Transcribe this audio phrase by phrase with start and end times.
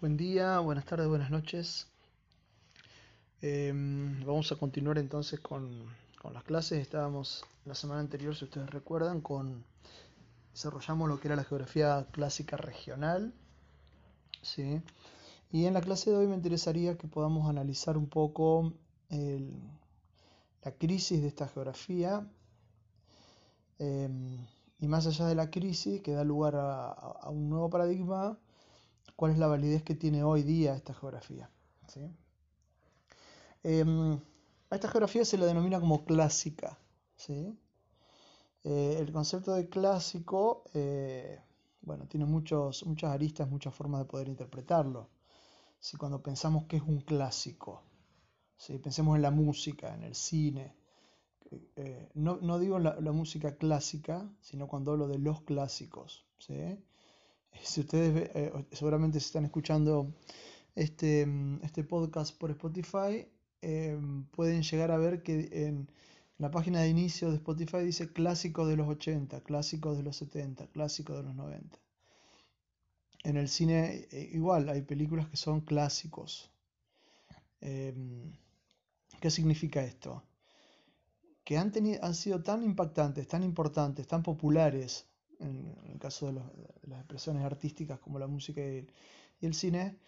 [0.00, 1.88] Buen día, buenas tardes, buenas noches.
[3.42, 5.86] Em, vamos a continuar entonces con,
[6.32, 6.78] las clases.
[6.78, 9.64] Estábamos la semana anterior, si ustedes recuerdan, con
[10.52, 13.34] desarrollamos lo que era la geografía clásica regional.
[14.40, 14.80] ¿sí?
[15.50, 18.72] Y en la clase de hoy me interesaría que podamos analizar un poco
[19.10, 22.24] la crisis de esta geografía.
[23.80, 24.46] Em,
[24.78, 28.38] y más allá de la crisis, que da lugar a un nuevo paradigma,
[29.18, 31.50] cuál es la validez que tiene hoy día esta geografía.
[31.88, 32.08] ¿sí?
[33.64, 33.84] Eh,
[34.70, 36.78] a esta geografía se la denomina como clásica.
[37.16, 37.58] ¿sí?
[38.62, 41.42] Eh, el concepto de clásico, eh,
[41.80, 45.08] bueno, tiene muchos, muchas aristas, muchas formas de poder interpretarlo.
[45.80, 47.82] Si cuando pensamos que es un clásico,
[48.56, 48.78] ¿sí?
[48.78, 50.76] pensemos en la música, en el cine,
[51.74, 56.24] eh, no, no, digo la, la, música clásica, sino cuando hablo de los clásicos.
[56.38, 56.78] ¿sí?
[57.62, 60.14] Si ustedes eh, seguramente se están escuchando
[60.74, 63.26] este, mm, este podcast por Spotify,
[63.60, 63.98] eh,
[64.30, 65.90] pueden llegar a ver que en
[66.38, 70.68] la página de inicio de Spotify dice clásicos de los 80, clásicos de los 70,
[70.68, 71.78] clásicos de los 90.
[73.24, 76.52] En el cine eh, igual, hay películas que son clásicos.
[77.60, 78.32] Em,
[79.20, 80.22] ¿Qué significa esto?
[81.44, 85.08] Que han, tenido, han sido tan impactantes, tan importantes, tan populares
[85.40, 86.40] en el caso de,
[86.86, 88.86] las expresiones artísticas como la música y
[89.40, 89.98] el, cine,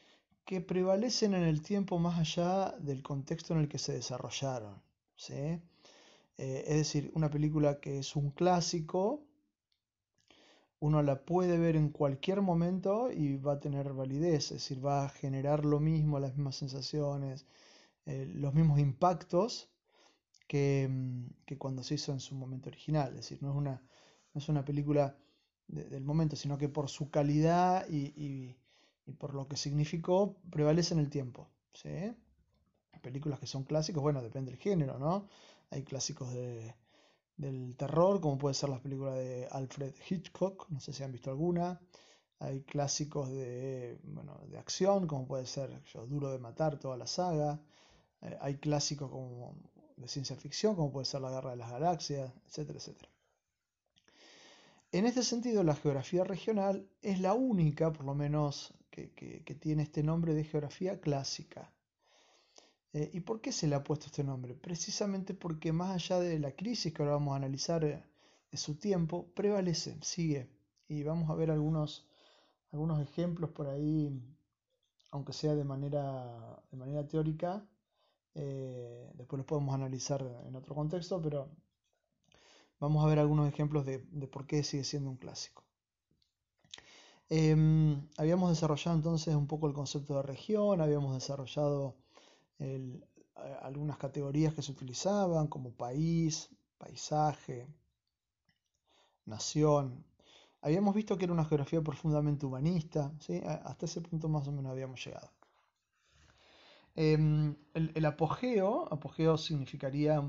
[0.45, 4.83] que prevalecen en el tiempo más allá del contexto en el que se desarrollaron.
[5.17, 5.35] ¿sí?
[6.39, 9.25] Eh, es decir, una película que es un clásico,
[10.81, 15.05] uno la puede ver en cualquier momento y va a tener validez, es decir, va
[15.05, 17.47] a generar lo mismo, las mismas sensaciones,
[18.07, 19.71] eh, los mismos impactos
[20.49, 20.91] que,
[21.45, 23.11] que cuando se hizo en su momento original.
[23.11, 23.83] Es decir, no es una
[24.35, 25.17] no es una película
[25.69, 28.57] de, del momento, sino que por su calidad y, y,
[29.07, 31.49] y, por lo que significó, prevalece en el tiempo.
[31.73, 32.15] ¿sí?
[33.03, 35.29] Películas que son clásicos, bueno, depende del género, ¿no?
[35.71, 36.75] Hay clásicos de,
[37.37, 41.31] del terror, como puede ser las películas de Alfred Hitchcock, no sé si han visto
[41.31, 41.81] alguna.
[42.39, 47.07] Hay clásicos de, bueno, de acción, como puede ser yo, Duro de Matar, toda la
[47.07, 47.61] saga.
[48.23, 49.57] Eh, hay clásicos como
[49.97, 53.11] de ciencia ficción, como puede ser La Guerra de las Galaxias, etcétera, etcétera.
[54.93, 59.85] En este sentido, la geografía regional es la única, por lo menos, que, que, tiene
[59.85, 61.73] este nombre de geografía clásica.
[62.93, 64.55] Eh, ¿Y por qué se le ha puesto este nombre?
[64.55, 68.03] Precisamente porque más allá de la crisis que ahora vamos a analizar eh,
[68.51, 70.51] de su tiempo, prevalece, sigue.
[70.89, 72.09] Y vamos a ver algunos,
[72.73, 74.11] algunos ejemplos por ahí,
[75.13, 77.65] aunque sea de manera, de manera teórica.
[78.35, 81.49] Eh, después los podemos analizar en otro contexto, pero
[82.81, 85.63] Vamos a ver algunos ejemplos de, de por qué sigue siendo un clásico.
[87.31, 87.55] Eh,
[88.19, 91.95] habíamos desarrollado entonces un poco el concepto de región, habíamos desarrollado
[93.63, 97.67] algunas categorías que se utilizaban como país, paisaje,
[99.27, 100.05] nación.
[100.61, 103.41] Habíamos visto que era una geografía profundamente humanista, ¿sí?
[103.45, 105.31] hasta ese punto más o menos habíamos llegado.
[106.97, 107.15] Eh,
[107.75, 110.21] el, el, apogeo, apogeo significaría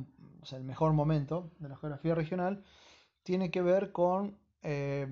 [0.42, 2.64] o sea, el mejor momento de la geografía regional,
[3.24, 5.08] tiene que ver con eh,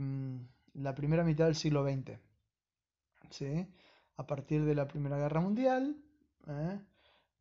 [0.73, 2.19] la primera mitad del siglo XX.
[3.29, 3.67] ¿sí?
[4.17, 5.95] A partir de la Primera Guerra Mundial,
[6.47, 6.79] ¿eh?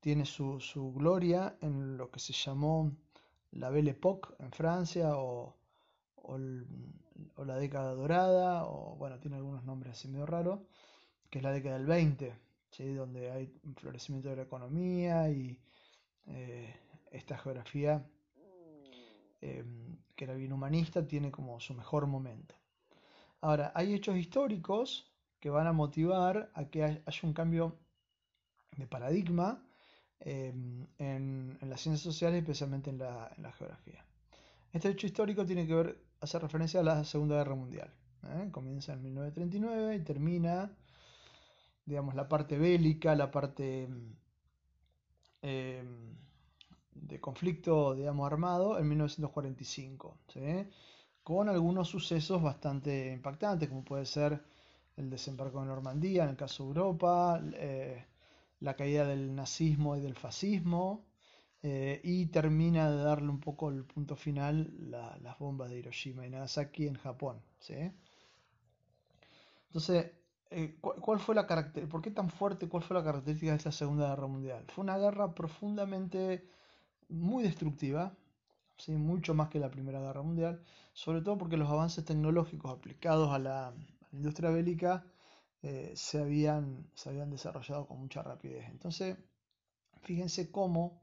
[0.00, 2.92] tiene su, su, gloria en lo que se llamó
[3.52, 5.56] la Belle Époque en Francia o,
[6.16, 6.38] o,
[7.44, 10.60] la década dorada, o bueno, tiene algunos nombres así medio raros,
[11.30, 12.34] que es la década del 20,
[12.70, 12.92] ¿sí?
[12.94, 15.58] donde hay un florecimiento de la economía y
[16.26, 16.74] eh,
[17.10, 18.04] esta geografía
[19.40, 19.64] eh,
[20.16, 22.54] que era bien humanista tiene como su mejor momento.
[23.40, 27.78] Ahora, hay hechos históricos que van a motivar a que haya un cambio
[28.76, 29.62] de paradigma
[30.20, 30.52] eh,
[30.98, 34.04] en, en, las ciencias sociales, especialmente en la, en la, geografía.
[34.72, 37.92] Este hecho histórico tiene que ver, hace referencia a la Segunda Guerra Mundial.
[38.24, 38.48] ¿eh?
[38.50, 40.72] Comienza en 1939 y termina,
[41.84, 43.88] digamos, la parte bélica, la parte
[45.42, 45.84] eh,
[47.02, 50.66] de conflicto, digamos, armado en 1945, ¿sí?
[51.22, 54.42] con algunos sucesos bastante impactantes, como puede ser
[54.96, 58.04] el desembarco en Normandía, en el caso de Europa, eh,
[58.60, 61.04] la caída del nazismo y del fascismo,
[61.62, 66.26] eh, y termina de darle un poco el punto final la, las bombas de Hiroshima
[66.26, 67.40] y Nagasaki en Japón.
[67.58, 67.74] ¿sí?
[69.66, 70.12] Entonces,
[70.50, 71.46] eh, ¿cuál fue la?
[71.46, 72.68] ¿Por qué tan fuerte?
[72.68, 74.64] ¿Cuál fue la característica de esta Segunda Guerra Mundial?
[74.68, 76.48] Fue una guerra profundamente
[77.08, 78.16] muy destructiva,
[78.76, 78.92] ¿sí?
[78.92, 80.62] mucho más que la Primera Guerra Mundial,
[80.92, 83.74] sobre todo porque los avances tecnológicos aplicados a la,
[84.12, 85.04] industria bélica
[85.62, 88.66] eh, se, habían, se habían desarrollado con mucha rapidez.
[88.70, 89.18] Entonces,
[90.02, 91.02] fíjense cómo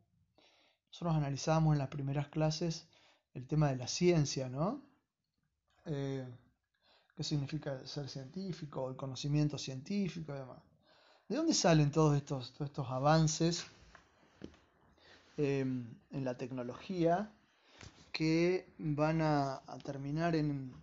[0.89, 2.87] nosotros analizábamos en las primeras clases
[3.33, 4.81] el tema de la ciencia, ¿no?
[5.85, 6.25] Eh,
[7.15, 8.89] ¿Qué significa ser científico?
[8.89, 10.61] El conocimiento científico y demás.
[11.27, 13.67] ¿De dónde salen todos estos, todos estos avances
[15.37, 17.31] em, en la tecnología
[18.11, 20.73] que van a, terminar en,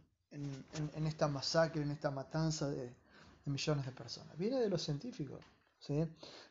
[1.07, 2.95] esta masacre, en esta matanza de,
[3.47, 4.37] millones de personas?
[4.37, 5.41] Viene de los científicos.
[5.79, 6.05] ¿sí?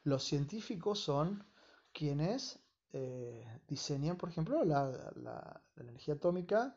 [0.04, 1.44] Los científicos son
[1.94, 2.60] quienes
[2.94, 6.76] eh, diseñan, por ejemplo, la, energía atómica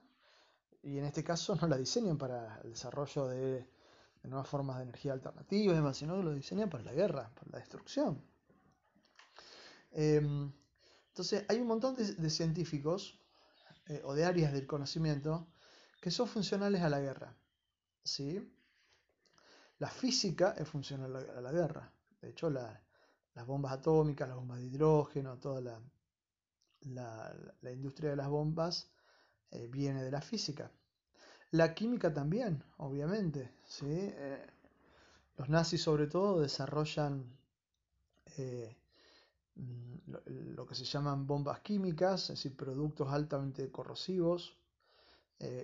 [0.82, 3.67] y en este caso no la diseñan para el desarrollo de,
[4.25, 8.23] nuevas formas de energía alternativa sino que lo diseñan para la guerra, para la destrucción.
[9.93, 10.50] Em,
[11.14, 13.20] entonces, hay un montón de, científicos
[13.87, 15.46] eh, o de áreas del conocimiento
[16.00, 17.37] que son funcionales a la guerra.
[18.02, 18.52] ¿sí?
[19.78, 21.93] La física es funcional a la, guerra.
[22.20, 25.81] De hecho, las bombas atómicas, las bombas de hidrógeno, toda la,
[27.61, 28.90] la, industria de las bombas
[29.52, 30.69] eh, viene de la física.
[31.52, 33.55] La química también, obviamente.
[33.64, 33.87] ¿sí?
[33.88, 34.44] Eh,
[35.37, 37.38] los nazis sobre todo desarrollan
[39.56, 44.56] lo, que se llaman bombas químicas, es decir, productos altamente corrosivos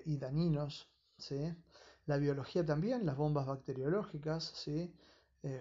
[0.04, 0.88] y dañinos.
[1.16, 1.54] ¿sí?
[2.06, 4.44] La biología también, las bombas bacteriológicas.
[4.44, 4.92] ¿sí?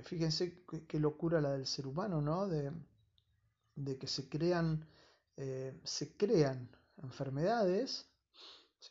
[0.03, 2.47] fíjense qué, locura la del ser humano, ¿no?
[2.47, 2.71] De,
[3.97, 4.85] que se crean
[5.41, 6.69] eh, se crean
[7.01, 8.05] enfermedades,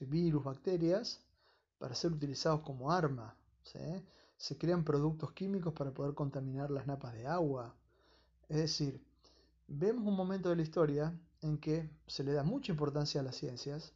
[0.01, 1.21] virus, bacterias,
[1.79, 3.37] para ser utilizados como arma.
[4.39, 7.75] Se crean productos químicos para poder contaminar las napas de agua.
[8.49, 8.99] Es decir,
[9.69, 13.37] vemos un momento de la historia en que se le da mucha importancia a las
[13.37, 13.93] ciencias,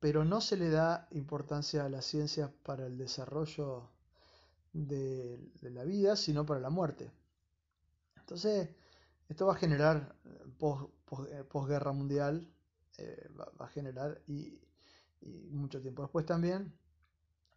[0.00, 3.90] pero no se le da importancia a las ciencias para el desarrollo
[4.72, 7.10] de, la vida, sino para la muerte.
[8.16, 8.68] Entonces,
[9.28, 12.48] esto va a generar, eh, posguerra mundial,
[12.96, 14.58] eh, va, a generar, y,
[15.50, 16.72] mucho tiempo después también,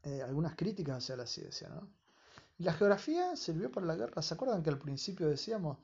[0.04, 1.70] eh, algunas críticas hacia la ciencia.
[2.58, 4.22] la geografía sirvió para la guerra.
[4.22, 5.78] ¿Se acuerdan que al principio decíamos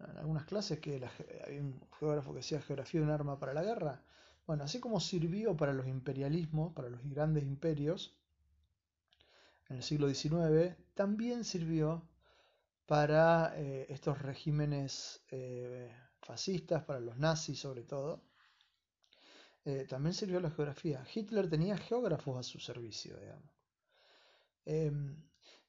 [0.00, 1.02] en algunas clases que
[1.44, 4.02] había un geógrafo que decía geografía un arma para la guerra?
[4.46, 8.16] Bueno, así como sirvió para los imperialismos, para los grandes imperios,
[9.68, 12.08] en el siglo XIX, también sirvió
[12.86, 18.22] para eh, estos regímenes eh, fascistas, para los nazis sobre todo.
[19.64, 21.04] Eh, también sirvió la geografía.
[21.12, 23.50] Hitler tenía geógrafos a su servicio, digamos.
[24.64, 25.16] Em,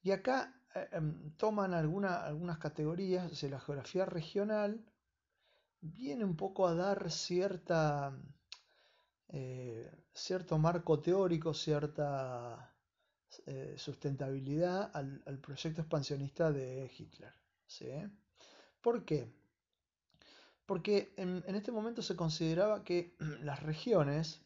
[0.03, 0.53] y acá
[0.91, 4.83] em, toman algunas categorías, de la geografía regional
[5.81, 8.17] viene un poco a dar cierta,
[10.13, 12.73] cierto marco teórico, cierta
[13.45, 17.33] eh, sustentabilidad al, proyecto expansionista de Hitler.
[17.65, 17.89] ¿sí?
[18.81, 19.31] ¿Por qué?
[20.65, 24.41] Porque en, este momento se consideraba que las regiones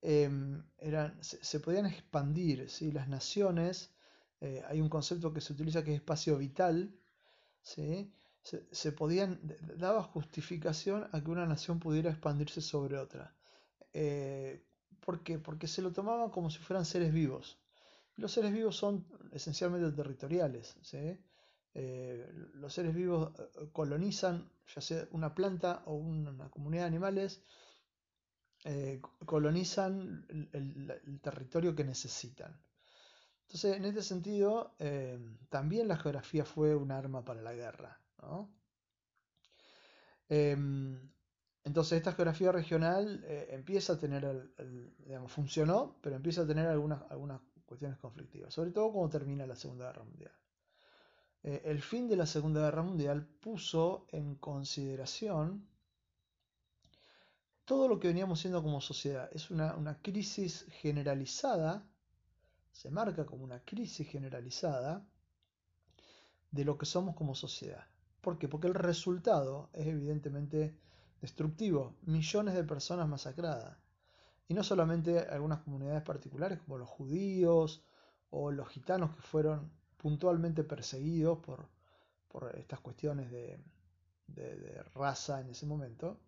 [0.00, 2.92] em, eran, se, podían expandir, ¿sí?
[2.92, 3.90] las naciones,
[4.40, 6.94] eh, hay un concepto que se utiliza que es espacio vital,
[7.62, 8.12] ¿sí?
[8.42, 9.40] se, podían,
[9.76, 13.34] daba justificación a que una nación pudiera expandirse sobre otra.
[13.92, 14.64] Eh,
[15.00, 15.38] ¿Por qué?
[15.38, 17.58] Porque se lo tomaban como si fueran seres vivos.
[18.16, 20.76] Los seres vivos son esencialmente territoriales.
[21.74, 23.32] Eh, los seres vivos
[23.72, 27.42] colonizan, ya sea una planta o una comunidad de animales,
[29.24, 32.58] colonizan el, territorio que necesitan.
[33.48, 34.74] Entonces, en este sentido,
[35.48, 37.98] también la geografía fue un arma para la guerra.
[40.28, 41.10] Em,
[41.64, 44.90] entonces esta geografía regional eh, empieza a tener, el,
[45.26, 49.86] funcionó, pero empieza a tener algunas, algunas cuestiones conflictivas, sobre todo cuando termina la Segunda
[49.86, 50.32] Guerra Mundial.
[51.42, 55.66] Eh, el fin de la Segunda Guerra Mundial puso en consideración
[57.64, 59.28] todo lo que veníamos siendo como sociedad.
[59.32, 61.86] Es una, una crisis generalizada,
[62.78, 65.04] se marca como una crisis generalizada
[66.52, 67.84] de lo que somos como sociedad.
[68.20, 68.46] ¿Por qué?
[68.46, 70.78] Porque el resultado es evidentemente
[71.20, 73.76] destructivo, millones de personas masacradas.
[74.46, 77.82] Y no solamente algunas comunidades particulares como los judíos
[78.30, 81.68] o los gitanos que fueron puntualmente perseguidos por,
[82.28, 83.58] por estas cuestiones de,
[84.28, 86.20] de, raza en ese momento,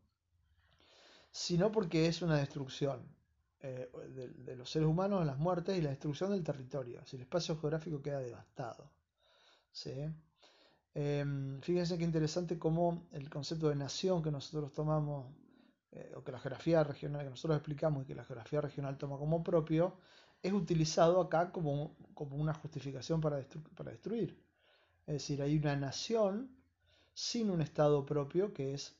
[1.30, 3.06] sino porque es una destrucción
[3.62, 3.90] eh,
[4.44, 7.04] de, los seres humanos, las muertes y la destrucción del territorio.
[7.04, 8.90] Si el espacio geográfico queda devastado.
[9.70, 9.92] ¿sí?
[10.94, 15.26] Em, fíjense qué interesante cómo el concepto de nación que nosotros tomamos,
[15.92, 19.18] eh, o que la geografía regional que nosotros explicamos y que la geografía regional toma
[19.18, 19.98] como propio,
[20.42, 23.44] es utilizado acá como, como una justificación para,
[23.76, 24.42] para destruir.
[25.06, 26.50] Es decir, hay una nación
[27.12, 28.99] sin un Estado propio, que es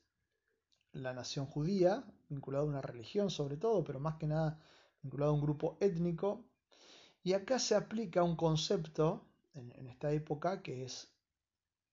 [0.92, 4.60] la nación judía, vinculada a una religión sobre todo, pero más que nada
[5.02, 6.46] vinculado a un grupo étnico.
[7.22, 11.12] Y acá se aplica un concepto en, esta época que es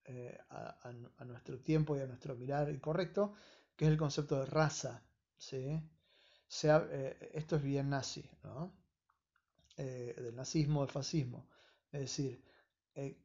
[0.05, 3.33] eh, a, nuestro tiempo y a nuestro mirar incorrecto,
[3.75, 5.03] que es el concepto de raza.
[5.37, 5.81] ¿sí?
[6.63, 8.73] Eh, esto es bien nazi, ¿no?
[9.75, 11.49] Eh, del nazismo, del fascismo.
[11.91, 12.43] Es decir,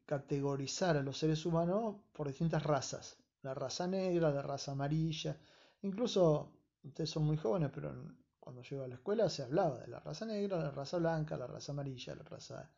[0.05, 3.17] categorizar a los seres humanos por distintas razas.
[3.43, 5.39] La raza negra, la raza amarilla.
[5.83, 7.93] Incluso, ustedes son muy jóvenes, pero
[8.39, 11.47] cuando yo a la escuela se hablaba de la raza negra, la raza blanca, la
[11.47, 12.71] raza amarilla, la raza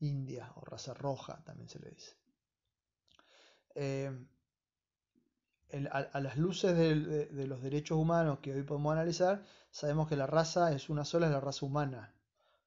[0.00, 2.16] india o raza roja, también se le dice.
[3.74, 4.10] Eh,
[5.90, 10.72] a, las luces de, los derechos humanos que hoy podemos analizar, sabemos que la raza
[10.72, 12.14] es una sola, es la raza humana.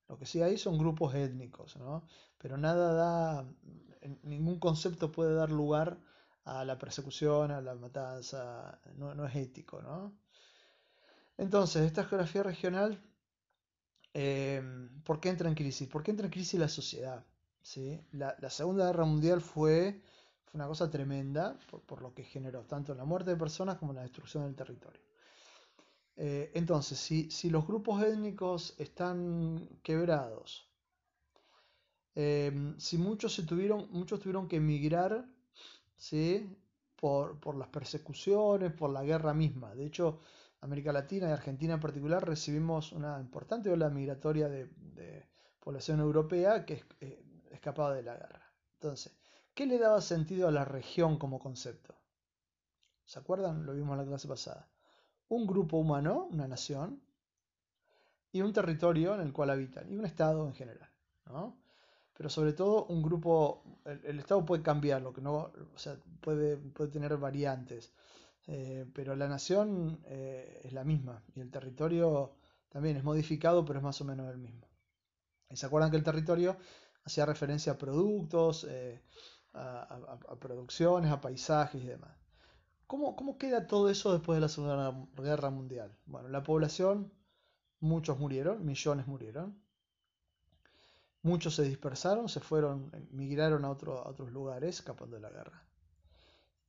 [0.07, 2.03] Lo que sí hay son grupos étnicos, ¿no?
[2.37, 3.45] Pero nada da,
[4.23, 5.99] ningún concepto puede dar lugar
[6.45, 10.17] a la persecución, a la matanza, no, no es ético, ¿no?
[11.37, 13.01] Entonces, esta geografía regional
[14.13, 15.87] Em, ¿Por qué entra en crisis?
[15.87, 17.25] ¿Por qué entra en crisis la sociedad?
[17.61, 17.99] ¿Sí?
[18.11, 20.01] La, Segunda Guerra Mundial fue,
[20.53, 24.43] una cosa tremenda por, lo que generó tanto la muerte de personas como la destrucción
[24.45, 25.01] del territorio.
[26.15, 30.67] Eh, entonces, si, si, los grupos étnicos están quebrados,
[32.15, 35.25] em, si muchos, se tuvieron, muchos tuvieron que emigrar
[35.99, 36.57] ¿sí?
[36.95, 40.19] por, por las persecuciones, por la guerra misma, de hecho,
[40.61, 45.29] América Latina y Argentina en particular recibimos una importante ola migratoria de,
[45.59, 48.51] población europea que eh, escapaba de la guerra.
[48.73, 49.13] Entonces,
[49.53, 51.95] ¿qué le daba sentido a la región como concepto?
[53.05, 53.65] ¿Se acuerdan?
[53.65, 54.67] Lo vimos en la clase pasada.
[55.27, 57.01] Un grupo humano, una nación,
[58.31, 60.89] y un territorio en el cual habitan, y un Estado en general.
[61.25, 61.57] ¿no?
[62.19, 65.35] Pero sobre todo un grupo, el, Estado puede cambiar, lo que no,
[65.73, 67.93] o sea, puede, puede tener variantes.
[68.45, 72.35] Eh, pero la nación eh, es la misma y el territorio
[72.67, 74.67] también es modificado, pero es más o menos el mismo.
[75.49, 76.57] Y se acuerdan que el territorio
[77.05, 79.01] hacía referencia a productos, eh,
[79.53, 82.17] a, producciones, a paisajes y demás.
[82.85, 85.97] ¿Cómo, ¿Cómo, queda todo eso después de la Segunda Guerra Mundial?
[86.05, 87.13] Bueno, la población,
[87.79, 89.68] muchos murieron, millones murieron.
[91.21, 95.69] Muchos se dispersaron, se fueron, migraron a, a otros lugares escapando de la guerra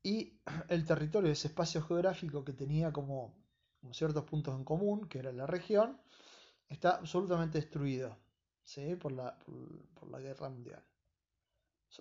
[0.03, 3.35] y el territorio, ese espacio geográfico que tenía como,
[3.93, 6.01] ciertos puntos en común, que era la región,
[6.69, 8.17] está absolutamente destruido
[8.63, 8.95] ¿sí?
[8.97, 9.39] por, la,
[9.95, 10.85] por, la guerra mundial.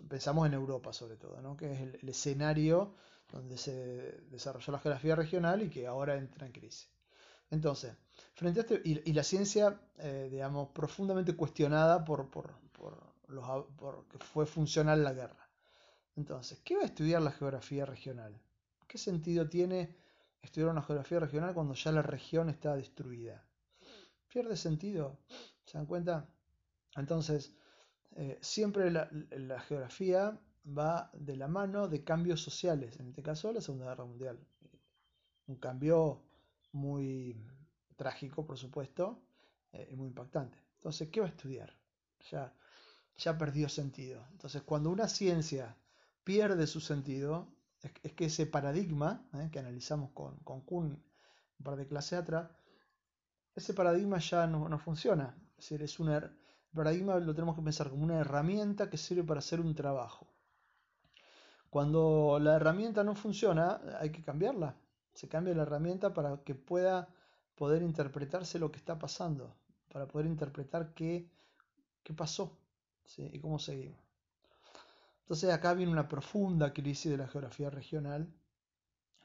[0.08, 1.58] Pensamos en Europa sobre todo, ¿no?
[1.58, 2.94] que es el, escenario
[3.32, 6.90] donde se desarrolló la geografía regional y que ahora entra en crisis.
[7.50, 7.96] Entonces,
[8.40, 14.08] frente a esto, y, la ciencia, eh, digamos, profundamente cuestionada por, por, por, los, por
[14.08, 15.50] que fue funcional la guerra.
[16.16, 18.42] Entonces, ¿qué va a estudiar la geografía regional?
[18.88, 19.94] ¿Qué sentido tiene
[20.42, 23.46] estudiar una geografía regional cuando ya la región está destruida?
[24.28, 25.20] Pierde sentido.
[25.66, 26.30] ¿Se dan cuenta?
[26.96, 27.54] Entonces,
[28.16, 29.10] eh, siempre la,
[29.68, 34.40] geografía va de la mano de cambios sociales, en este caso la Segunda Guerra Mundial.
[35.48, 36.24] Un cambio
[36.72, 37.36] muy
[38.00, 39.20] trágico, por supuesto,
[39.74, 40.58] eh, y muy impactante.
[40.78, 41.76] Entonces, ¿qué va a estudiar?
[42.32, 42.54] Ya,
[43.18, 44.26] ya perdió sentido.
[44.32, 45.76] Entonces, cuando una ciencia
[46.24, 47.50] pierde su sentido
[47.82, 49.50] es, que ese paradigma ¿eh?
[49.52, 50.86] que analizamos con, con Kuhn
[51.60, 52.50] un par de clases atrás,
[53.54, 55.36] ese paradigma ya no, funciona.
[55.58, 56.32] Es decir, es un el
[56.74, 60.28] paradigma lo tenemos que pensar como una herramienta que sirve para hacer un trabajo.
[61.70, 64.78] Cuando la herramienta no funciona, hay que cambiarla.
[65.14, 67.10] Se cambia la herramienta para que pueda
[67.60, 69.54] poder interpretarse lo que está pasando,
[69.92, 71.30] para poder interpretar qué,
[72.04, 72.58] qué pasó
[73.18, 74.00] y cómo seguimos.
[75.24, 78.34] Entonces acá viene una profunda crisis de la geografía regional,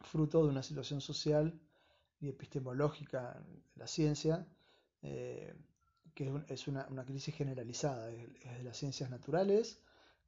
[0.00, 1.56] fruto de una situación social
[2.20, 4.44] y epistemológica de la ciencia,
[5.02, 5.54] eh,
[6.12, 9.80] que es una, crisis generalizada, es de las ciencias naturales,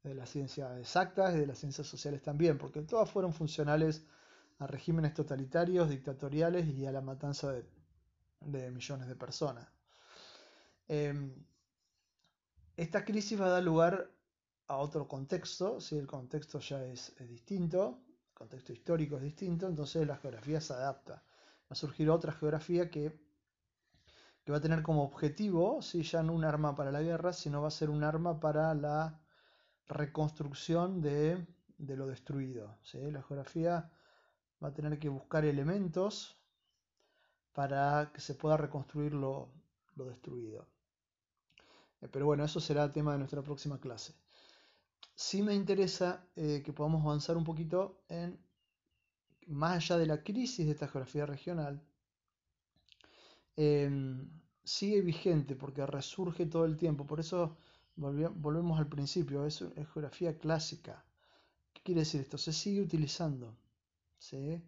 [0.04, 4.04] de las ciencias exactas y de las ciencias sociales también, porque todas fueron funcionales
[4.60, 7.64] a regímenes totalitarios, dictatoriales y a la matanza de,
[8.40, 9.68] millones de personas.
[10.88, 11.34] Em,
[12.76, 14.10] esta crisis va a dar lugar
[14.68, 20.06] a otro contexto, si el contexto ya es, distinto, el contexto histórico es distinto, entonces
[20.06, 21.14] la geografía se adapta.
[21.14, 23.18] Va a surgir otra geografía que,
[24.44, 27.62] que va a tener como objetivo, si ya no un arma para la guerra, sino
[27.62, 29.20] va a ser un arma para la
[29.86, 31.46] reconstrucción de,
[31.78, 32.78] lo destruido.
[32.92, 33.90] La geografía
[34.62, 36.36] va a tener que buscar elementos
[37.56, 39.48] para que se pueda reconstruir lo,
[39.94, 40.68] lo destruido.
[42.02, 44.14] Eh, pero bueno, eso será tema de nuestra próxima clase.
[45.14, 48.38] Sí me interesa eh, que podamos avanzar un poquito en,
[49.46, 51.82] más allá de la crisis de esta geografía regional,
[53.56, 54.28] em,
[54.62, 57.06] sigue vigente porque resurge todo el tiempo.
[57.06, 57.56] Por eso
[57.96, 61.04] volvemos al principio, es, es, geografía clásica.
[61.72, 62.36] ¿Qué quiere decir esto?
[62.36, 63.56] Se sigue utilizando.
[64.18, 64.62] ¿sí?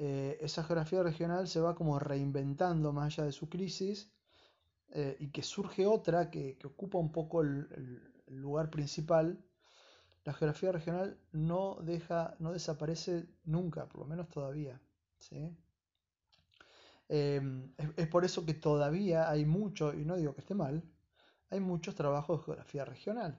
[0.00, 4.12] Eh, esa geografía regional se va como reinventando más allá de su crisis
[4.90, 7.68] eh, y que surge otra que, ocupa un poco el,
[8.28, 9.42] lugar principal,
[10.24, 14.80] la geografía regional no deja, no desaparece nunca, por lo menos todavía.
[17.08, 20.82] Em, es, por eso que todavía hay mucho, y no digo que esté mal,
[21.50, 23.38] hay muchos trabajos de geografía regional.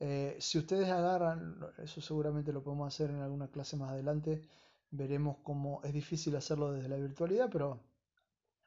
[0.00, 4.42] Eh, si ustedes agarran, eso seguramente lo podemos hacer en alguna clase más adelante,
[4.90, 7.80] veremos cómo es difícil hacerlo desde la virtualidad, pero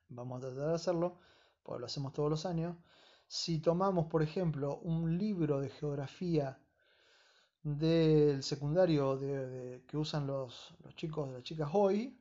[0.10, 1.20] vamos a tratar de hacerlo,
[1.64, 2.76] porque lo hacemos todos los años.
[3.28, 6.60] Si tomamos, por ejemplo, un libro de geografía
[7.64, 12.18] del secundario que usan los, los chicos, las chicas hoy,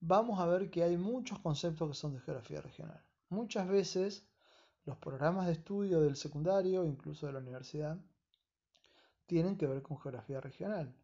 [0.00, 3.02] vamos a ver que hay muchos conceptos que son de geografía regional.
[3.28, 4.26] Muchas veces
[4.84, 7.98] los programas de estudio del secundario, incluso de la universidad,
[9.26, 10.94] tienen que ver con geografía regional.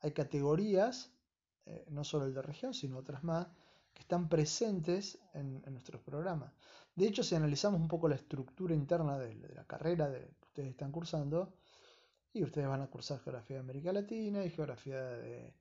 [0.00, 1.12] Hay categorías,
[1.66, 3.46] eh, no solo el de región, sino otras más,
[3.94, 6.52] que están presentes en, nuestros programas.
[6.94, 10.92] De hecho, si analizamos un poco la estructura interna de, la carrera que ustedes están
[10.92, 11.54] cursando,
[12.32, 15.54] y ustedes van a cursar geografía de América Latina, y geografía de,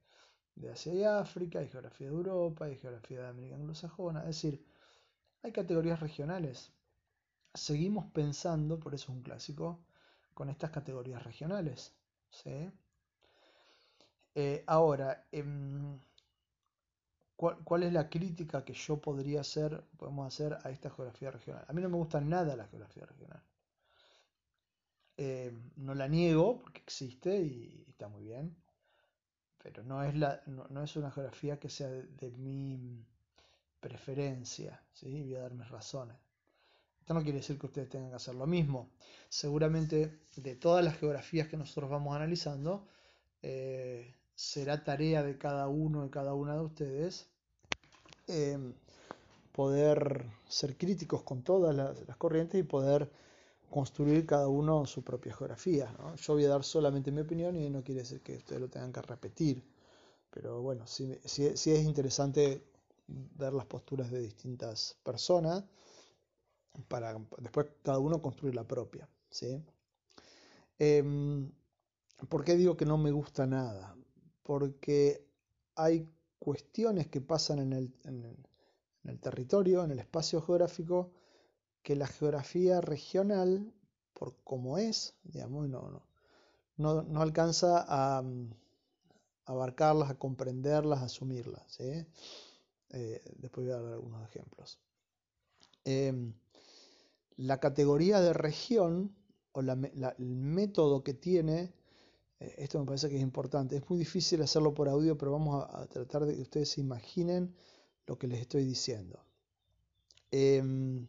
[0.72, 4.66] Asia y África, y geografía de Europa, y geografía de América Anglosajona, es decir,
[5.44, 6.72] hay categorías regionales.
[7.54, 9.84] Seguimos pensando, por eso es un clásico,
[10.34, 11.94] con estas categorías regionales.
[14.34, 16.00] Eh, ahora, em,
[17.66, 21.66] ¿Cuál, es la crítica que yo podría hacer, podemos hacer a esta geografía regional?
[21.68, 23.42] A mí no me gusta nada la geografía regional.
[25.18, 28.56] Eh, no la niego porque existe y, está muy bien,
[29.58, 33.04] pero no es, la, no, es una geografía que sea de, mi
[33.80, 35.24] preferencia, ¿sí?
[35.24, 36.18] voy a dar mis razones.
[37.14, 38.90] No quiere decir que ustedes tengan que hacer lo mismo.
[39.30, 42.88] Seguramente de todas las geografías que nosotros vamos analizando,
[43.42, 47.32] eh, será tarea de cada uno, de cada una de ustedes,
[48.28, 48.74] Em,
[49.52, 53.12] poder ser críticos con todas las, corrientes y poder
[53.70, 55.94] construir cada uno su propia geografía.
[56.16, 58.94] Yo voy a dar solamente mi opinión y no quiere decir que ustedes lo tengan
[58.94, 59.64] que repetir,
[60.30, 62.64] pero bueno, sí, es interesante
[63.08, 65.64] ver las posturas de distintas personas
[66.88, 69.10] para después cada uno construir la propia.
[69.30, 69.62] ¿sí?
[70.80, 71.52] Em,
[72.30, 73.96] ¿Por qué digo que no me gusta nada?
[74.44, 75.26] Porque
[75.76, 76.08] hay
[76.40, 81.12] cuestiones que pasan en el, territorio, en el espacio geográfico,
[81.84, 83.74] que la geografía regional,
[84.14, 86.04] por como es, digamos, no,
[86.78, 88.24] no, no, alcanza a,
[89.46, 91.80] abarcarlas, a comprenderlas, a asumirlas.
[91.80, 92.06] Eh,
[93.38, 94.80] después voy a dar algunos ejemplos.
[95.86, 96.34] Em,
[97.38, 99.16] la categoría de región
[99.52, 101.74] o el método que tiene
[102.42, 103.78] eh, esto me parece que es importante.
[103.78, 107.56] Es muy difícil hacerlo por audio, pero vamos a, tratar de que ustedes se imaginen
[108.08, 109.24] lo que les estoy diciendo.
[110.32, 111.08] Em,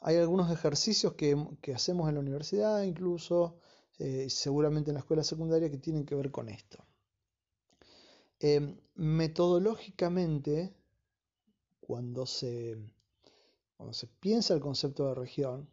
[0.00, 1.36] hay algunos ejercicios que,
[1.74, 3.56] hacemos en la universidad, incluso
[3.98, 6.84] eh, seguramente en la escuela secundaria, que tienen que ver con esto.
[8.40, 10.74] Em, metodológicamente,
[11.80, 12.76] cuando se,
[13.80, 15.66] cuando se piensa el concepto de región,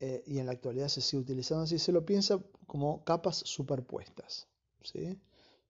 [0.00, 4.48] eh, y en la actualidad se sigue utilizando así, se lo piensa como capas superpuestas.
[4.82, 5.18] ¿sí?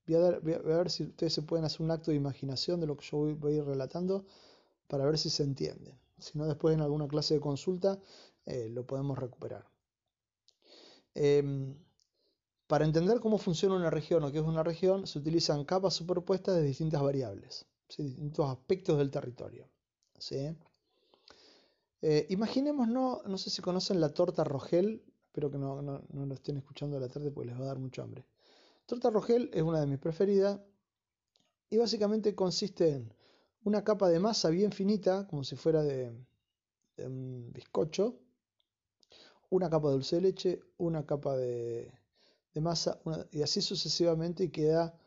[0.09, 3.07] Voy, a ver si ustedes se pueden hacer un acto de imaginación de lo que
[3.07, 4.27] yo voy, a ir relatando
[4.89, 5.97] para ver si se entiende.
[6.19, 8.01] Si no, después en alguna clase de consulta
[8.45, 9.65] eh, lo podemos recuperar.
[11.15, 11.77] Em,
[12.67, 16.57] para entender cómo funciona una región o qué es una región, se utilizan capas superpuestas
[16.57, 19.69] de distintas variables, distintos aspectos del territorio.
[20.19, 20.57] ¿sí?
[22.03, 26.27] Eh, imaginemos, no, no sé si conocen la torta Rogel, espero que no, no, no
[26.27, 28.27] lo estén escuchando a la tarde porque les va a dar mucho hambre.
[28.87, 30.61] Torta Rogel es una de mis preferidas
[31.71, 33.15] y básicamente consiste en
[33.65, 36.13] una capa de masa bien finita, como si fuera de,
[36.99, 38.19] un bizcocho,
[39.51, 41.93] una capa de dulce de leche, una capa de,
[42.57, 44.99] masa, y así sucesivamente y queda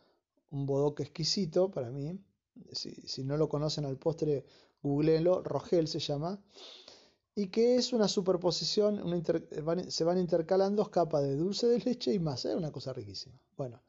[0.50, 2.18] un bodoque exquisito para mí.
[2.72, 4.46] Si, si no lo conocen al postre,
[4.90, 6.40] googleenlo, Rogel se llama
[7.36, 9.02] y que es una superposición,
[9.90, 13.38] se van intercalando capas de dulce de leche y masa, es una cosa riquísima.
[13.58, 13.82] Bueno,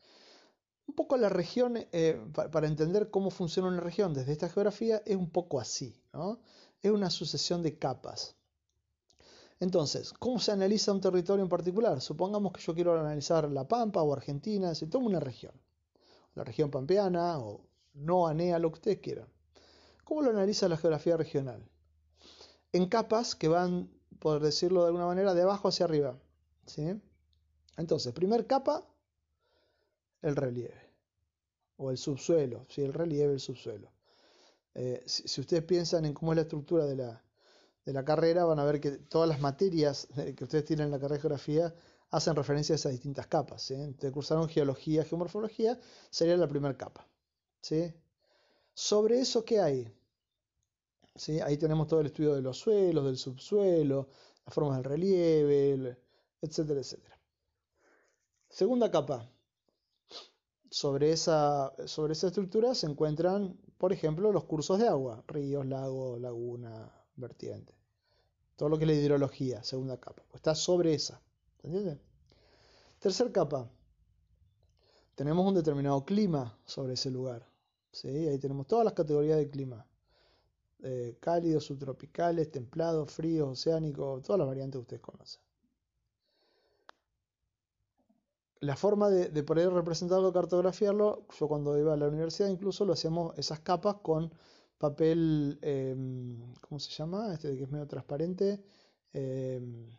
[0.88, 2.20] Un poco la región, eh,
[2.52, 6.40] para entender cómo funciona una región desde esta geografía, es un poco así, ¿no?
[6.82, 8.36] Es una sucesión de capas.
[9.60, 12.00] Entonces, ¿cómo se analiza un territorio en particular?
[12.00, 15.54] Supongamos que yo quiero analizar La Pampa o Argentina, si tomo una región,
[16.34, 17.60] la región pampeana o
[17.94, 19.28] no anea, lo que ustedes quieran.
[20.06, 21.68] ¿Cómo lo analiza la geografía regional?
[22.70, 23.90] En capas que van,
[24.20, 26.16] por decirlo de alguna manera, de abajo hacia arriba.
[26.64, 27.02] ¿sí?
[27.76, 28.86] Entonces, primer capa,
[30.22, 30.80] el relieve
[31.76, 32.82] o el subsuelo, ¿sí?
[32.82, 33.90] el relieve, el subsuelo.
[34.74, 37.24] Eh, si, ustedes piensan en cómo es la estructura de la,
[37.84, 40.98] de la carrera, van a ver que todas las materias que ustedes tienen en la
[40.98, 41.74] carrera de geografía
[42.10, 43.60] hacen referencia a esas distintas capas.
[43.60, 43.74] ¿sí?
[43.74, 47.08] Entonces cursaron geología, geomorfología, sería la primera capa.
[47.60, 47.92] ¿sí?
[48.78, 49.90] Sobre eso, ¿qué hay?
[51.14, 51.40] ¿Sí?
[51.40, 54.10] Ahí tenemos todo el estudio de los suelos, del subsuelo,
[54.44, 55.96] las formas del relieve,
[56.42, 57.18] etcétera, etcétera.
[58.50, 59.26] Segunda capa.
[60.70, 66.20] Sobre esa, sobre esa estructura se encuentran, por ejemplo, los cursos de agua, ríos, lagos,
[66.20, 67.74] laguna, vertiente.
[68.56, 70.22] Todo lo que es la hidrología, segunda capa.
[70.28, 71.22] Pues está sobre esa.
[71.62, 71.96] ¿Entiendes?
[72.98, 73.70] Tercer capa.
[75.14, 77.55] Tenemos un determinado clima sobre ese lugar.
[77.96, 78.08] ¿Sí?
[78.28, 79.86] Ahí tenemos todas las categorías de clima.
[80.82, 85.40] Eh, cálidos, subtropicales, templados, fríos, oceánicos, todas las variantes que ustedes conocen.
[88.60, 93.36] La forma de, poder representarlo, cartografiarlo, yo cuando iba a la universidad incluso lo hacíamos
[93.38, 94.32] esas capas con
[94.78, 97.32] papel, em, ¿cómo se llama?
[97.34, 98.62] Este que es medio transparente.
[99.12, 99.90] Em,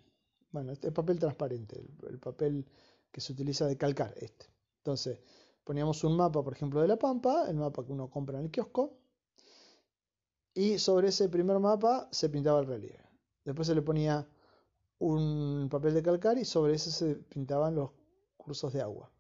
[0.52, 2.66] bueno, este es papel transparente, el, papel
[3.12, 4.48] que se utiliza de calcar, este.
[4.80, 5.20] Entonces,
[5.68, 8.52] poníamos un mapa, por ejemplo, de la Pampa, el mapa que uno compra en el
[8.52, 8.94] kiosco,
[10.54, 13.04] y sobre ese primer mapa se pintaba el relieve.
[13.44, 14.26] Después se le ponía
[15.00, 17.92] un papel de calcar y sobre ese se pintaban los
[18.38, 19.12] cursos de agua.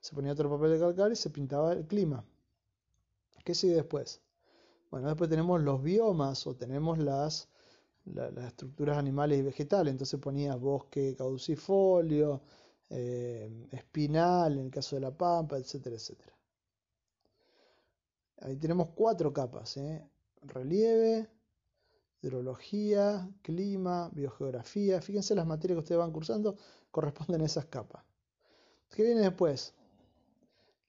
[0.00, 2.22] Se ponía otro papel de calcar y se pintaba el clima.
[3.42, 4.20] ¿Qué sigue después?
[4.90, 7.48] Bueno, después tenemos los biomas o tenemos las,
[8.04, 9.90] las estructuras animales y vegetales.
[9.90, 12.42] Entonces ponía bosque caducifolio,
[12.90, 16.32] eh, espinal en el caso de la pampa, etcétera, etcétera.
[18.42, 19.76] Ahí tenemos cuatro capas.
[19.76, 20.08] ¿eh?
[20.42, 21.28] Relieve,
[22.22, 25.00] hidrología, clima, biogeografía.
[25.00, 26.56] Fíjense las materias que ustedes van cursando
[26.90, 28.04] corresponden a esas capas.
[28.90, 29.74] ¿Qué viene después?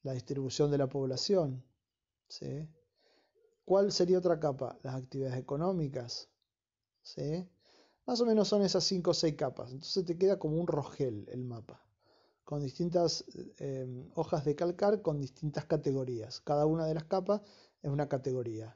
[0.03, 1.63] La distribución de la población.
[3.65, 4.77] ¿Cuál sería otra capa?
[4.83, 6.29] Las actividades económicas.
[8.05, 9.71] Más o menos son esas 5 o 6 capas.
[9.71, 11.85] Entonces te queda como un rogel el mapa,
[12.47, 13.25] con distintas
[13.57, 16.39] em, hojas de calcar con distintas categorías.
[16.39, 17.41] Cada una de las capas
[17.81, 18.73] es una categoría.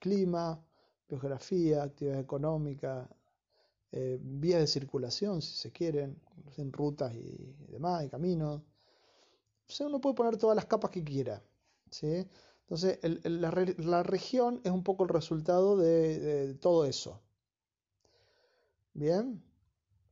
[0.00, 0.60] Clima,
[1.08, 3.08] geografía, actividad económica,
[3.92, 6.20] eh, vías de circulación, si se quieren,
[6.56, 8.62] en rutas y demás, y caminos.
[9.78, 11.40] Uno puede poner todas las capas que quiera.
[11.92, 12.26] ¿sí?
[12.62, 17.20] Entonces, la, región es un poco el resultado de, todo eso.
[18.92, 19.40] ¿Bien?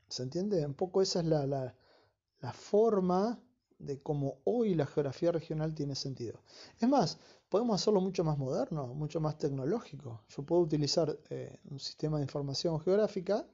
[0.07, 0.65] ¿Se entiende?
[0.65, 1.75] Un poco esa es la,
[2.51, 3.39] forma
[3.79, 6.41] de cómo hoy la geografía regional tiene sentido.
[6.81, 10.23] Es más, podemos hacerlo mucho más moderno, mucho más tecnológico.
[10.29, 13.47] Yo puedo utilizar eh, un sistema de información geográfica,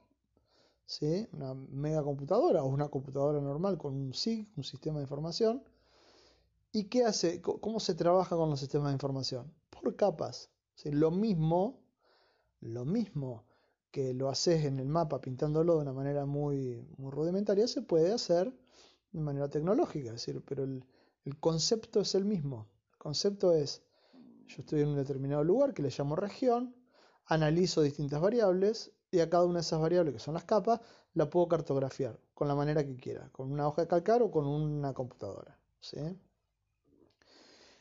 [0.85, 1.27] ¿sí?
[1.33, 5.61] una mega computadora o una computadora normal con un SIG, un sistema de información,
[6.71, 7.41] ¿Y qué hace?
[7.41, 9.51] ¿Cómo se trabaja con los sistemas de información?
[9.71, 10.51] Por capas.
[10.83, 11.79] Lo mismo,
[12.61, 13.43] lo mismo
[13.91, 18.13] que lo haces en el mapa pintándolo de una manera muy, muy rudimentaria, se puede
[18.13, 18.53] hacer
[19.11, 20.13] de manera tecnológica.
[20.45, 20.83] Pero el,
[21.39, 22.67] concepto es el mismo.
[22.91, 23.81] El concepto es,
[24.47, 26.75] yo estoy en un determinado lugar que le llamo región,
[27.25, 30.81] analizo distintas variables y a cada una de esas variables, que son las capas,
[31.13, 34.45] la puedo cartografiar con la manera que quiera, con una hoja de calcar o con
[34.47, 35.57] una computadora.
[35.79, 35.97] ¿sí?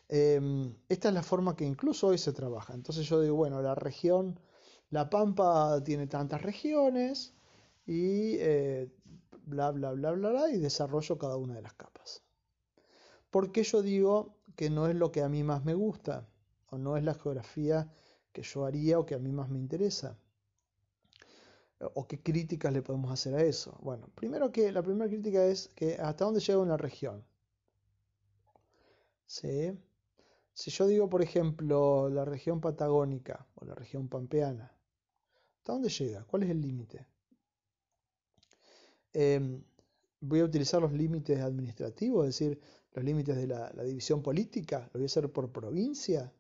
[0.08, 2.74] Em, esta es la forma que incluso hoy se trabaja.
[2.74, 4.40] Entonces yo digo, bueno, la región,
[4.90, 7.34] la Pampa tiene tantas regiones
[7.86, 8.90] y eh,
[9.46, 12.22] bla, bla, bla, bla, bla, y desarrollo cada una de las capas.
[13.30, 16.28] ¿Por qué yo digo que no es lo que a mí más me gusta?
[16.70, 17.90] O no es la geografía
[18.32, 20.18] que yo haría o que a mí más me interesa.
[21.80, 23.78] ¿O qué críticas le podemos hacer a eso?
[23.82, 27.24] Bueno, primero que la primera crítica es que hasta dónde llega una región.
[29.26, 29.78] ¿Sí?
[30.54, 34.77] Si yo digo, por ejemplo, la región patagónica o la región pampeana,
[35.68, 36.24] ¿hasta dónde llega?
[36.24, 37.06] ¿Cuál es el límite?
[39.12, 39.62] Em,
[40.18, 42.58] voy a utilizar los límites administrativos, es decir,
[42.94, 46.32] los límites de la, división política, lo voy a hacer por provincia.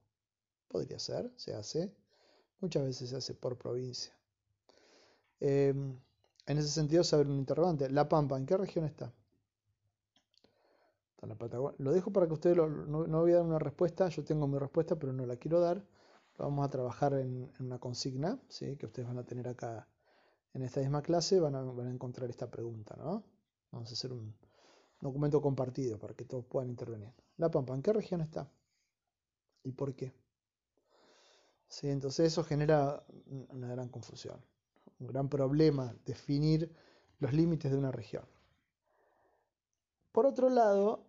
[0.66, 1.92] Podría ser, se hace.
[2.60, 4.14] Muchas veces se hace por provincia.
[5.40, 5.98] Em,
[6.46, 7.90] en ese sentido, saber un interrogante.
[7.90, 9.12] La Pampa, ¿en qué región está?
[11.20, 11.76] la Patagonia.
[11.78, 14.56] Lo dejo para que ustedes no, no, voy a dar una respuesta, yo tengo mi
[14.56, 15.84] respuesta, pero no la quiero dar.
[16.38, 18.76] Vamos a trabajar en, en una consigna, ¿sí?
[18.76, 19.88] que ustedes van a tener acá
[20.54, 22.96] en esta misma clase, van a, van a encontrar esta pregunta.
[22.96, 23.24] ¿no?
[23.70, 24.34] Vamos a hacer un
[25.00, 27.12] documento compartido para que todos puedan intervenir.
[27.36, 28.50] La Pampa, ¿en qué región está?
[29.62, 30.12] ¿Y por qué?
[31.68, 31.88] ¿Sí?
[31.88, 33.04] Entonces eso genera
[33.50, 34.40] una gran confusión,
[34.98, 36.72] un gran problema definir
[37.18, 38.24] los límites de una región.
[40.12, 41.07] Por otro lado,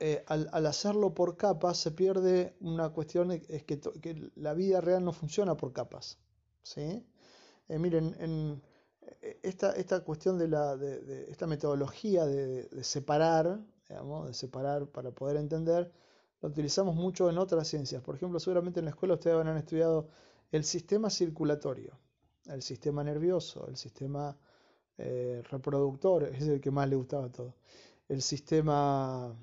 [0.00, 3.80] eh, al, al, hacerlo por capas se pierde una cuestión, es que,
[4.34, 6.18] la vida real no funciona por capas.
[6.62, 7.06] ¿sí?
[7.68, 8.62] Eh, miren, en
[9.22, 15.12] eh, esta, esta cuestión de, la, de, esta metodología de, separar, digamos, de separar para
[15.12, 15.92] poder entender,
[16.42, 18.02] lo utilizamos mucho en otras ciencias.
[18.02, 20.08] Por ejemplo, seguramente en la escuela ustedes habrán estudiado
[20.50, 21.98] el sistema circulatorio,
[22.46, 24.36] el sistema nervioso, el sistema
[24.96, 27.54] reproductor, es el que más le gustaba a todos,
[28.08, 29.34] el sistema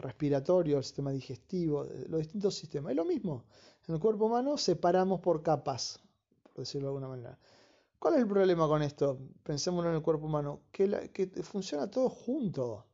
[0.00, 2.90] respiratorio, el sistema digestivo, los distintos sistemas.
[2.90, 3.44] Es lo mismo.
[3.86, 6.00] En el cuerpo humano separamos por capas,
[6.42, 7.38] por decirlo de alguna manera.
[7.98, 9.18] ¿Cuál es el problema con esto?
[9.42, 12.86] Pensemos en el cuerpo humano, que, funciona todo junto.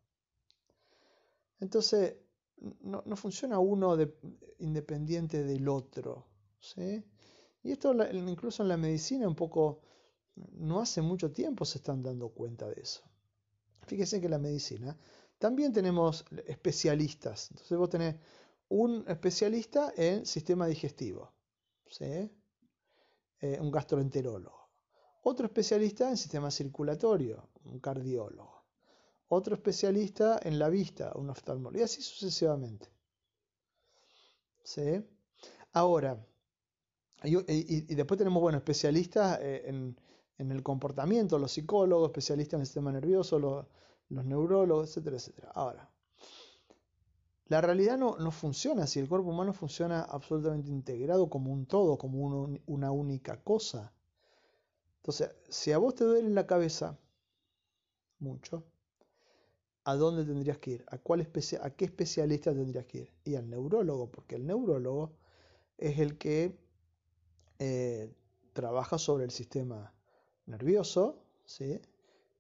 [1.61, 2.16] Entonces,
[2.81, 4.12] no, funciona uno de,
[4.59, 6.27] independiente del otro.
[6.59, 7.05] ¿sí?
[7.62, 9.81] Y esto incluso en la medicina un poco,
[10.35, 13.03] no hace mucho tiempo se están dando cuenta de eso.
[13.87, 14.97] Fíjense que la medicina
[15.38, 17.51] también tenemos especialistas.
[17.51, 18.16] Entonces vos tenés
[18.68, 21.33] un especialista en sistema digestivo,
[21.88, 22.31] ¿sí?
[23.40, 24.70] Eh, un gastroenterólogo.
[25.22, 28.64] Otro especialista en sistema circulatorio, un cardiólogo.
[29.29, 31.81] Otro especialista en la vista, un oftalmólogo.
[31.81, 32.88] Y así sucesivamente.
[34.62, 35.05] ¿Sí?
[35.72, 36.25] Ahora,
[37.25, 39.99] y, y, después tenemos, bueno, especialistas eh, en,
[40.38, 43.66] en, el comportamiento, los psicólogos, especialistas en el sistema nervioso, los,
[44.09, 45.53] los neurólogos, etcétera, etcétera.
[45.55, 45.90] Ahora,
[47.49, 51.97] la realidad no, no, funciona así, el cuerpo humano funciona absolutamente integrado como un todo,
[51.97, 53.92] como un, una única cosa.
[54.97, 56.99] Entonces, si a vos te duele la cabeza
[58.19, 58.64] mucho,
[59.85, 60.85] ¿a dónde tendrías que ir?
[60.88, 63.12] ¿A, cuál especia ¿A qué especialista tendrías que ir?
[63.25, 65.12] Y al neurólogo, porque el neurólogo
[65.79, 66.59] es el que
[67.61, 68.12] eh,
[68.53, 69.95] trabaja sobre el sistema
[70.47, 71.81] nervioso, ¿sí?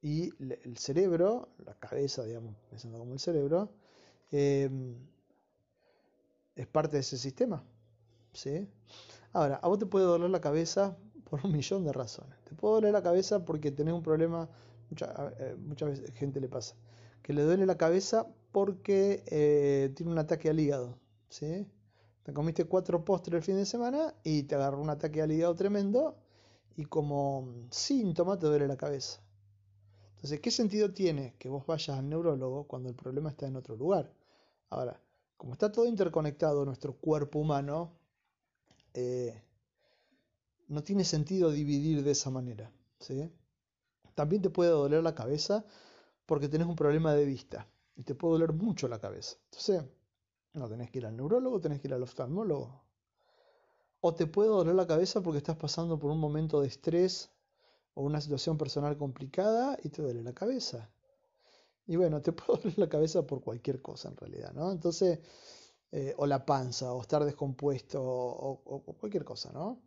[0.06, 3.72] Y el cerebro, la cabeza, digamos, pensando como el cerebro,
[4.30, 4.70] eh,
[6.54, 7.64] es parte de ese sistema.
[8.32, 8.68] ¿sí?
[9.32, 10.96] Ahora, a vos te puede doler la cabeza
[11.28, 12.38] por un millón de razones.
[12.44, 14.48] Te puede doler la cabeza porque tenés un problema,
[14.90, 16.76] mucha, eh, muchas veces gente le pasa,
[17.20, 21.00] que le duele la cabeza porque eh, tiene un ataque al hígado.
[21.30, 21.66] ¿sí?
[22.22, 25.56] Te comiste cuatro postres el fin de semana y te agarró un ataque al hígado
[25.56, 26.16] tremendo
[26.76, 29.25] y como síntoma te duele la cabeza.
[30.16, 33.76] Entonces, ¿qué sentido tiene que vos vayas al neurólogo cuando el problema está en otro
[33.76, 34.12] lugar?
[34.70, 35.00] Ahora,
[35.36, 37.92] como está todo interconectado nuestro cuerpo humano,
[38.94, 39.40] eh,
[40.68, 42.72] no tiene sentido dividir de esa manera.
[42.98, 43.30] ¿sí?
[44.14, 45.64] También te puede doler la cabeza
[46.24, 49.36] porque tenés un problema de vista y te puede doler mucho la cabeza.
[49.44, 49.84] Entonces,
[50.54, 52.82] no tenés que ir al neurólogo, tenés que ir al oftalmólogo.
[54.00, 57.30] O te puede doler la cabeza porque estás pasando por un momento de estrés
[57.96, 60.90] o una situación personal complicada y te duele la cabeza.
[61.86, 64.70] Y bueno, te puede doler la cabeza por cualquier cosa en realidad, ¿no?
[64.70, 65.18] Entonces,
[65.92, 69.80] eh, o la panza, o estar descompuesto, o, cualquier cosa, ¿no?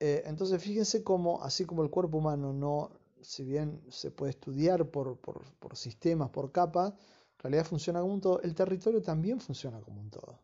[0.00, 4.90] Eh, entonces, fíjense cómo, así como el cuerpo humano no, si bien se puede estudiar
[4.90, 9.40] por, por, por sistemas, por capas, en realidad funciona como un todo, el territorio también
[9.40, 10.40] funciona como un todo.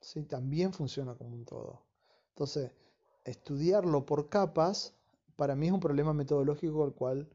[0.00, 0.22] ¿Sí?
[0.26, 1.82] También funciona como un todo.
[2.30, 2.70] Entonces,
[3.24, 4.94] estudiarlo por capas
[5.38, 7.28] para mí es un problema metodológico el cual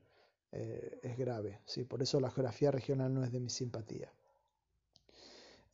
[0.52, 1.62] eh, es grave.
[1.66, 1.86] ¿sí?
[1.86, 4.12] Por eso la geografía regional no es de mi simpatía.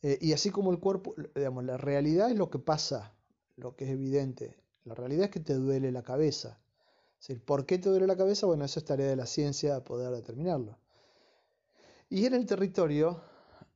[0.00, 3.12] Eh, y así como el cuerpo, digamos, la realidad es lo que pasa,
[3.56, 4.56] lo que es evidente.
[4.84, 6.60] La realidad es que te duele la cabeza.
[7.44, 8.46] ¿Por qué te duele la cabeza?
[8.46, 10.78] Bueno, eso es tarea de la ciencia poder determinarlo.
[12.08, 13.20] Y en el territorio,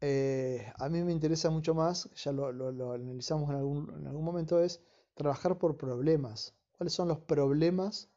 [0.01, 4.07] eh, a mí me interesa mucho más, ya lo, lo, lo analizamos en algún, en
[4.07, 4.81] algún momento, es
[5.15, 6.55] trabajar por problemas.
[6.79, 8.14] ¿Cuáles son los problemas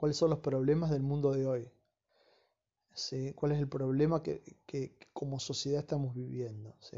[0.00, 1.68] cuáles son los problemas del mundo de hoy,
[2.94, 3.34] ¿sí?
[3.34, 6.74] cuál es el problema que, que, como sociedad estamos viviendo.
[6.80, 6.96] ¿sí?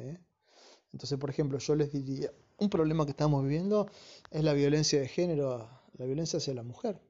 [0.93, 3.91] Entonces, por ejemplo, yo les diría, un problema que estamos viviendo
[4.31, 7.01] es la violencia de género, la violencia hacia la mujer.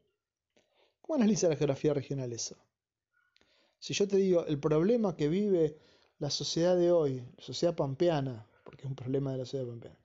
[1.02, 2.56] ¿Cómo analiza la geografía regional eso?
[3.78, 5.76] Si yo te digo, el problema que vive
[6.20, 9.98] la sociedad de hoy, la sociedad pampeana, porque es un problema de la sociedad pampeana,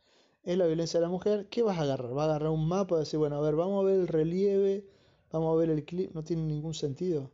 [0.44, 2.12] es la violencia de la mujer, ¿qué vas a agarrar?
[2.12, 4.97] ¿Vas a agarrar un mapa y decir, bueno, a ver, vamos a ver el relieve
[5.32, 7.32] Vamos a ver el clip, no tiene ningún sentido.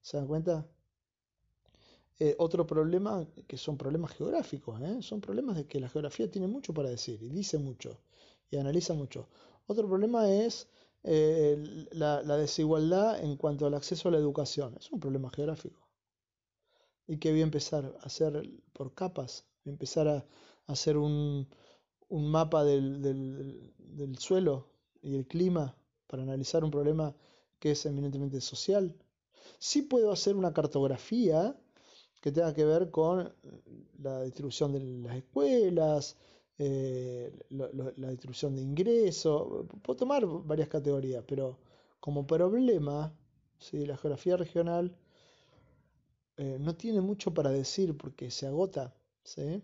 [0.00, 0.66] ¿Se dan cuenta?
[2.20, 4.98] eh, otro problema, que son problemas geográficos, ¿eh?
[5.00, 7.98] son problemas de que la geografía tiene mucho para decir y dice mucho
[8.50, 9.28] y analiza mucho.
[9.66, 10.68] Otro problema es
[11.02, 14.76] eh, la, desigualdad en cuanto al acceso a la educación.
[14.78, 15.88] Es un problema geográfico.
[17.06, 20.26] Y que voy a empezar a hacer por capas, voy a empezar a,
[20.66, 21.48] hacer un,
[22.10, 23.00] mapa del,
[23.78, 24.68] del suelo
[25.02, 25.74] y el clima
[26.10, 27.14] para analizar un problema
[27.60, 28.92] que es eminentemente social.
[29.58, 31.56] Sí puedo hacer una cartografía
[32.20, 33.32] que tenga que ver con
[34.02, 36.16] la distribución de las escuelas,
[36.58, 41.58] eh, la distribución de ingresos, puedo tomar varias categorías, pero
[42.00, 43.14] como problema,
[43.58, 43.86] ¿sí?
[43.86, 44.94] la geografía regional
[46.36, 48.92] eh, no tiene mucho para decir porque se agota.
[49.22, 49.62] ¿sí?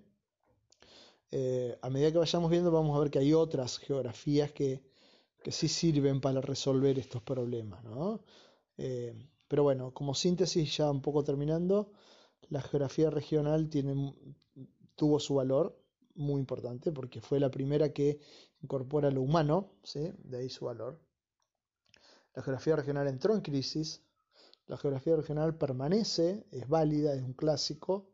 [1.32, 4.80] Eh, a medida que vayamos viendo vamos a ver que hay otras geografías que,
[5.46, 7.84] que sí sirven para resolver estos problemas.
[7.84, 8.20] ¿no?
[9.46, 11.92] pero bueno, como síntesis ya un poco terminando,
[12.48, 14.12] la geografía regional tiene,
[14.96, 15.80] tuvo su valor
[16.16, 18.18] muy importante porque fue la primera que
[18.60, 20.10] incorpora lo humano, ¿sí?
[20.24, 20.98] de ahí su valor.
[22.34, 24.02] La geografía regional entró en crisis,
[24.66, 28.10] la geografía regional permanece, es válida, es un clásico,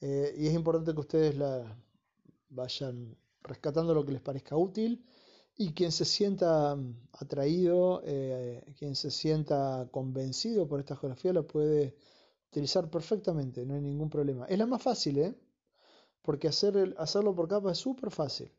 [0.00, 1.80] eh, y es importante que ustedes la
[2.48, 5.04] vayan rescatando lo que les parezca útil
[5.58, 6.78] y quien se sienta
[7.12, 11.96] atraído, eh, quien se sienta convencido por esta geografía la puede
[12.48, 14.46] utilizar perfectamente, no hay ningún problema.
[14.46, 15.34] Es la más fácil, ¿eh?
[16.22, 18.52] Porque hacer hacerlo por capa es súper fácil.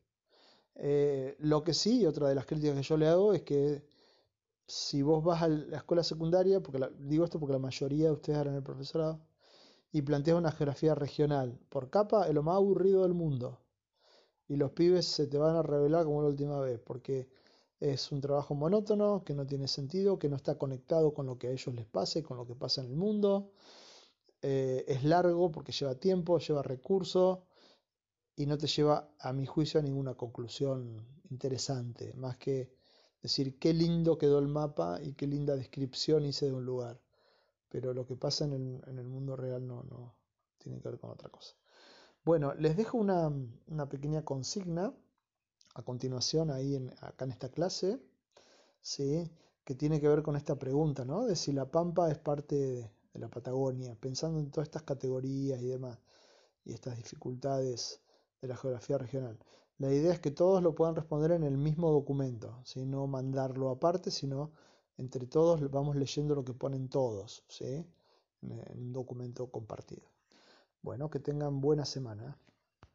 [0.76, 3.84] Eh, lo que sí, otra de las críticas que yo le hago es que
[4.68, 8.40] si vos vas a la escuela secundaria, porque digo esto porque la mayoría de ustedes
[8.40, 9.22] harán el profesorado,
[9.92, 13.60] y planteas una geografía regional por capa, es lo más aburrido del mundo.
[14.50, 17.30] Y los pibes se te van a revelar como la última vez, porque
[17.80, 21.48] es un trabajo monótono, que no tiene sentido, que no está conectado con lo que
[21.48, 23.52] a ellos les pase, con lo que pasa en el mundo.
[24.42, 27.40] Eh, es largo porque lleva tiempo, lleva recursos
[28.36, 32.72] y no te lleva, a mi juicio, a ninguna conclusión interesante, más que
[33.22, 37.00] decir qué lindo quedó el mapa y qué linda descripción hice de un lugar.
[37.70, 40.16] Pero lo que pasa en el, mundo real no, no
[40.58, 41.59] tiene que ver con otra cosa.
[42.30, 43.34] Bueno, les dejo una,
[43.90, 44.94] pequeña consigna
[45.74, 48.00] a continuación ahí en, acá en esta clase,
[48.82, 49.32] ¿sí?
[49.64, 51.26] que tiene que ver con esta pregunta, ¿no?
[51.26, 52.82] De si la Pampa es parte de,
[53.14, 55.98] de la Patagonia, pensando en todas estas categorías y demás,
[56.66, 58.00] y estas dificultades
[58.44, 59.40] de la geografía regional.
[59.80, 62.86] La idea es que todos lo puedan responder en el mismo documento, ¿sí?
[62.86, 64.52] no mandarlo aparte, sino
[64.98, 67.88] entre todos vamos leyendo lo que ponen todos, ¿sí?
[68.44, 70.19] en un documento compartido.
[70.82, 72.38] Bueno, que tengan buena semana.